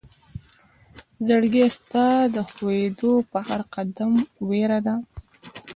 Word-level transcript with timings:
زړګيه 1.27 1.67
ستا 1.77 2.07
د 2.35 2.37
خوئيدو 2.51 3.13
په 3.31 3.39
هر 3.47 3.61
قدم 3.73 4.11
وئيره 4.47 4.79
ده 4.85 4.95